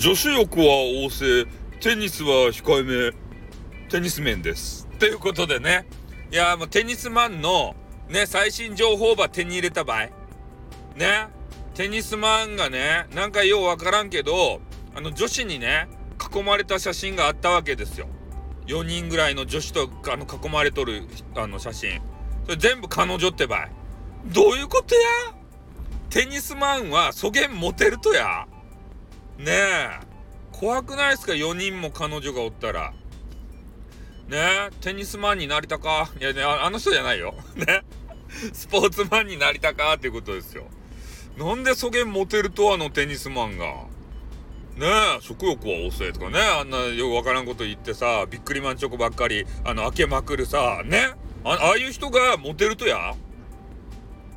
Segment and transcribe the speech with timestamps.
[0.00, 1.46] 女子力は旺盛、
[1.78, 4.88] テニスは控えめ、テニス面です。
[4.98, 5.86] ということでね、
[6.32, 7.76] いや、もうテニスマンの
[8.08, 10.06] ね、最新情報ば手に入れた場合、
[10.96, 11.28] ね、
[11.74, 14.62] テニスマンがね、なんかようわからんけど、
[14.94, 15.86] あの女子にね、
[16.34, 18.08] 囲まれた写真があったわけですよ。
[18.68, 21.02] 4人ぐらいの女子とあの囲まれとる
[21.36, 22.00] あの写真。
[22.46, 23.72] それ全部彼女ってばい。
[24.24, 25.00] どういうことや？
[26.08, 28.46] テニスマンはそげんモテるとや。
[29.40, 30.00] ねえ。
[30.52, 32.92] 怖くないですか ?4 人も彼女がおったら。
[34.28, 36.10] ねえ、テニスマンになりたか？
[36.20, 37.34] いやね、あの人じゃないよ。
[37.56, 37.82] ね。
[38.52, 40.64] スポーツマンになりたかっていうことですよ。
[41.38, 43.64] なんでそげんモテるとあのテニスマンが？
[44.76, 51.12] ねえ、食欲は旺盛とかね、あんなよくわからんこと言ってさ、ビックリマンチョコばっかり、あの、開けまくるさ、ね。
[51.44, 53.14] あああいう人がモテるとや？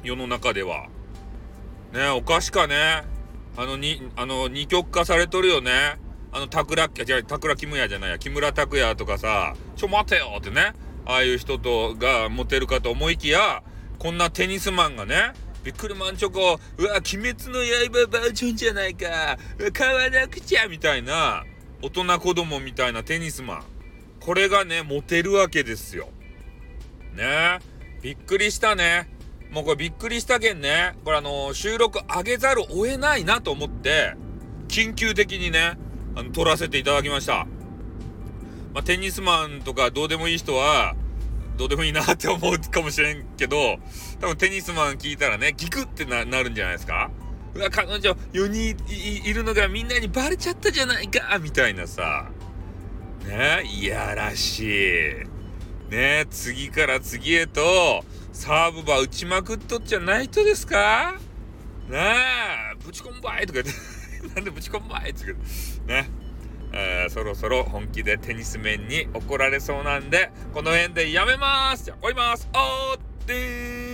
[0.02, 0.88] 世の中では。
[1.92, 3.04] ねえおかしかね。
[3.56, 5.98] あの、に、あの、二極化されとるよね。
[6.32, 10.74] あの、タクラ、じゃあタクラキムヤじゃないや、木村拓哉とかさ、ちょ待てよってね。
[11.06, 13.62] ああいう人と、がモテるかと思いきや、
[14.00, 15.34] こんなテニスマンがね、
[15.64, 19.38] ビックリマンチョコ、うわ、鬼滅の刃バージョンじゃないか、
[19.72, 21.46] 買わなくちゃみたいな、
[21.82, 23.64] 大人子供みたいなテニスマン。
[24.20, 26.10] これがね、モテるわけですよ。
[27.16, 27.60] ね
[28.02, 29.10] びっくりしたね。
[29.54, 30.96] もうこれびっくりしたけんね。
[31.06, 34.16] これあの収録上げざるを得ないなと思って、
[34.68, 35.78] 緊急的にね、
[36.16, 37.46] あの、撮らせていただきました。
[38.74, 40.96] まあ、テニスマンとかどうでもいい人は、
[41.56, 43.78] どうでもいいなって思うかもしれんけど、
[44.20, 47.12] 多分テニスマン聞いたらね、ギクってなるんじゃないですか
[47.54, 48.76] うわ、彼女4人
[49.30, 52.32] いるのがみんなにバレちゃったじゃないかみたいなさ。
[53.28, 55.92] ねいやらしい。
[55.92, 58.04] ね次から次へと、
[58.34, 61.16] サーブば打ちまくっとっちゃないとですか？
[61.88, 61.98] ね
[62.74, 66.10] え、ぶち込んばいとか言って、 なんでぶち込んばいって言ってね。
[66.76, 71.86] えー、そろそろ本気でテニス面に怒られそうなんで、この辺でやめます。
[71.86, 72.50] じゃあ、終わります。
[72.54, 73.93] おーってー。